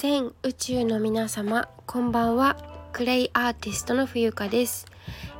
[0.00, 2.56] 全宇宙の皆様こんばんは。
[2.92, 4.86] クレイアーティストの冬香です。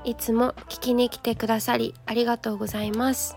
[0.02, 3.36] いつも聞きに来てくださりありがとうございます。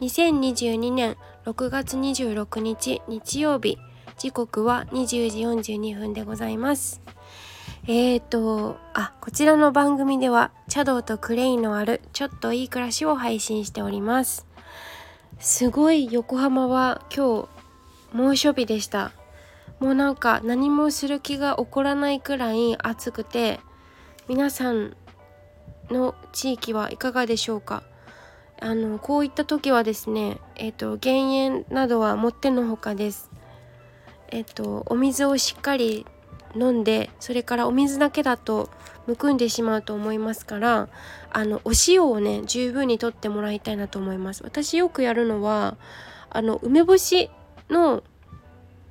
[0.00, 3.78] 2022年6月26日日曜日
[4.18, 5.30] 時刻は20
[5.62, 7.00] 時42分でございます。
[7.84, 14.44] えーとあこちらの番組では茶道とクレイのあるちょっといい暮らしを配信しております。
[15.38, 17.48] すごい横浜は今日
[18.12, 19.12] 猛暑日でした。
[19.80, 23.60] もうなんか何もする気が起こらないくらい暑くて
[24.28, 24.96] 皆さん
[25.90, 27.82] の地域はいかがでしょうか？
[28.60, 33.30] あのこういった時はですねえっ、ー、と減塩などはもってのほかです。
[34.30, 36.04] えっ、ー、とお水をしっかり
[36.56, 38.68] 飲んでそれからお水だけだと
[39.06, 40.88] むくんでしまうと思いますから
[41.30, 44.42] あのお塩をね十分にとってもらいたいなと思います。
[44.42, 45.76] 私よくやるのは
[46.28, 47.30] あの梅干し
[47.70, 48.02] の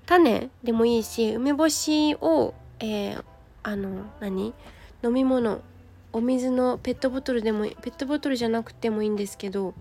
[0.08, 3.24] 種でもいいし梅干しを、えー、
[3.62, 4.54] あの何？
[5.04, 5.62] 飲み物。
[6.14, 9.76] お水のペットボトルでもペットボトルじゃなくてもいいんですけど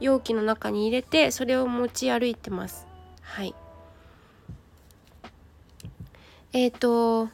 [0.00, 2.86] 容器の中に入れてそれを持ち歩いてます。
[3.22, 3.54] はい。
[6.52, 7.30] えっ、ー、と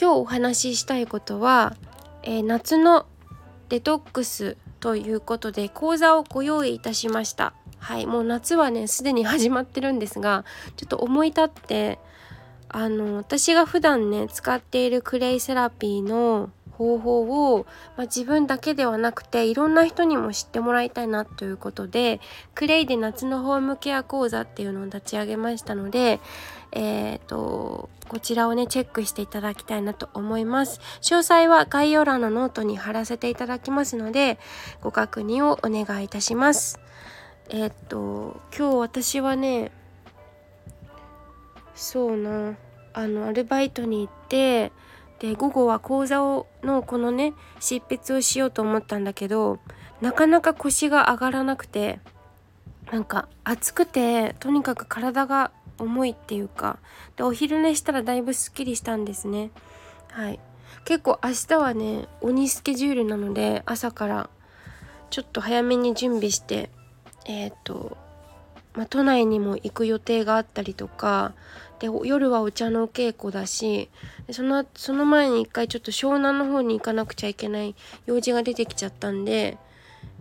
[0.00, 1.76] 今日お話ししたいことは、
[2.22, 3.06] えー、夏の
[3.68, 7.52] デトックスということで講座をご用意いたしました。
[7.80, 10.44] はいもう夏はねすでに始まってるんですが
[10.76, 11.98] ちょっと思い立って
[12.68, 22.20] あの私が普段ね使っているクレイセラピーの方法を、まあ、自分だけではなくていろんな人にも知ってもらいたいなということで
[22.54, 26.20] クレイで夏のホームケア講座っていうのを立ち上げましたので
[26.72, 30.80] えーと、とこちらをねチェックしていただきたいなと思います。
[31.00, 34.38] 詳細は概要欄のノートに貼らせていただきますので
[34.80, 36.78] ご確認をお願いいたします。
[37.52, 39.72] え、っと今日私はね
[41.74, 42.54] そうな
[42.92, 44.70] あのアルバイトに行って
[45.18, 49.58] で午後は講座をのこのね執筆をしようと思ったんだけど
[50.00, 51.98] なかなか腰が上がらなくて
[52.92, 56.78] なんか暑くてとにかく体が重いっていうか
[57.16, 59.50] でお昼寝したらだいぶすっきりしたんですね。
[60.12, 60.40] はい。
[60.84, 64.30] 結構明日はね鬼スケジュールなので朝から
[65.10, 66.70] ちょっと早めに準備して
[67.30, 67.96] えっ、ー、と、
[68.74, 71.32] ま、都内にも行く予定があったりとか
[71.78, 73.88] で夜はお茶のお稽古だし
[74.32, 77.74] そのその前に一回ちょっと湘南の方に行かなくちゃいけない
[78.06, 79.58] 用事が出てきちゃったんで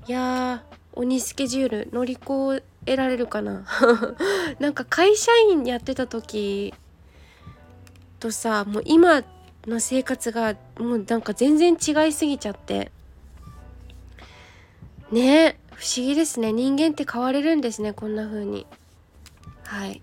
[0.08, 3.66] いやー鬼スケジュール乗り越えられるかな？
[4.60, 6.74] なんか会社員やってた時
[8.20, 9.24] とさもう今
[9.66, 12.92] の生活がもうなんか全然違いすぎちゃって。
[15.12, 15.58] ね。
[15.80, 16.52] 不思議ですね。
[16.52, 18.68] 人間って変われるんですねこんな風に。
[19.64, 20.02] はい。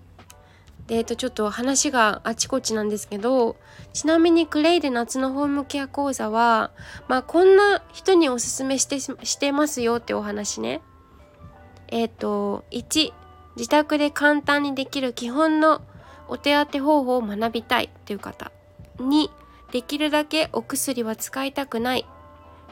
[0.87, 3.56] でえっとちょっと話があちこちなんですけど
[3.92, 6.70] ちなみにクレイで夏のホームケア講座は
[7.09, 10.81] まあこんな人におすすめしてしてますよってお話ね。
[11.88, 13.12] えっ、と1
[13.56, 15.82] 自宅で簡単にできる基本の
[16.26, 18.50] お手当方法を学びたいという方。
[18.97, 19.28] 2
[19.72, 22.06] できるだけお薬は使いたくない。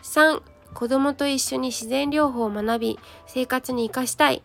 [0.02, 4.42] 3子供と一緒に自然療法を学び生活に生かしたい。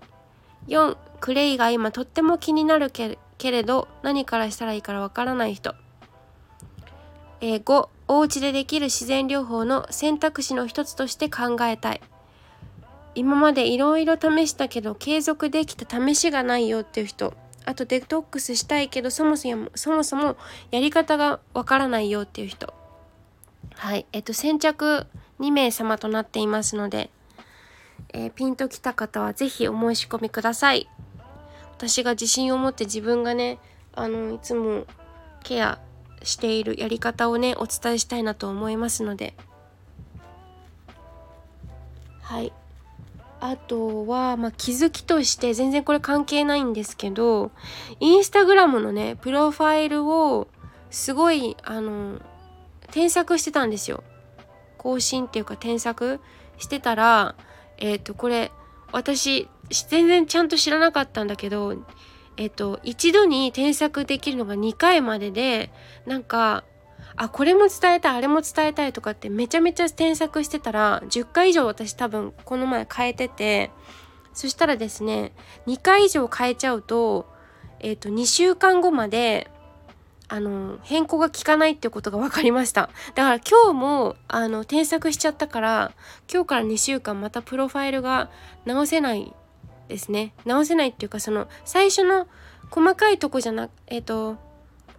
[0.68, 3.18] 4クレイが今とっても気になるけ
[3.52, 5.74] れど何からしたらいいからわからない人、
[7.42, 12.02] えー、5お家でできる自然療法の選択肢の一つとして考えたい。
[13.16, 17.34] 今までいろいろ試したけど継続できた試しがないよっていう人。
[17.66, 20.38] あとデトックスしたいけどそもそもそもそも
[20.72, 22.74] やり方がわからないよっていう人。
[23.76, 24.06] はい。
[24.12, 25.06] えっと先着
[25.40, 27.10] 2名様となっていますので、
[28.14, 30.90] えー、ピンときた方は是非お申し込みください。
[31.72, 33.58] 私が自信を持って自分がね
[33.94, 34.86] あのいつも
[35.44, 35.80] ケア
[36.24, 39.34] しているやり方をねお伝えしたいなと思いますので。
[42.22, 42.54] はい。
[43.42, 47.52] あとは、まあ、気づきとして全然これ関係ないんですけど
[48.02, 50.50] インスタグラムのねプロファイルを
[50.92, 52.20] すごいあの
[52.92, 54.04] 添削してたんですよ。
[54.80, 56.20] 更新っていうか添削
[56.58, 57.36] してたら
[57.78, 58.52] えっ、ー、とこれ
[58.92, 59.48] 私
[59.90, 61.76] 全然ちゃんと知らなかったんだけど
[62.38, 65.72] えっ、ー、と一度に添削できるのが2回までで
[66.08, 66.64] なんか
[67.16, 73.72] あこれも伝えたいあれも伝えたいとかってめちゃめちゃ添削してたら10回以上私多分この前変えてて
[74.34, 75.34] そしたらですね
[75.68, 77.28] 2回以上変えちゃうと
[77.80, 79.52] えっ、ー、と2週間後まで
[80.30, 82.90] あの変更が効かないっていうことが分かりました。
[83.16, 85.92] だから今日もあの添削しちゃったから
[86.32, 88.30] 今日から2週間またプロファイルが
[88.66, 89.34] 直せない
[89.88, 90.34] ですね。
[90.46, 92.28] 直せないっていうかその最初の
[92.70, 94.38] 細かいとこじゃなくえっ、ー、と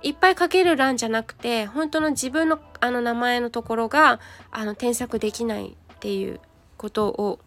[0.03, 4.19] いっぱい書ける欄じゃなくて本当の自分のあの名前のところが
[4.51, 6.41] あの添削できないっていう
[6.77, 7.39] ことを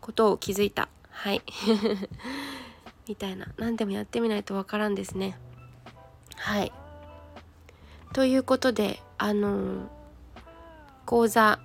[0.00, 0.88] ことを気づいた。
[1.10, 1.42] はい。
[3.08, 3.46] みたいな。
[3.56, 5.38] 何でもやってみないとわからんですね。
[6.36, 6.72] はい。
[8.12, 9.88] ということであの
[11.06, 11.60] 講座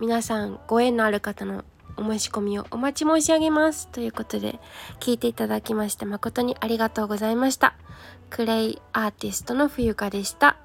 [0.00, 1.64] 皆さんご縁のある方の
[1.96, 4.60] お申し込みをお待ち申し上げますということで
[5.00, 7.74] 聞いていただきまして誠にありがとうございました
[8.30, 10.58] クレイアーティストの冬香でした。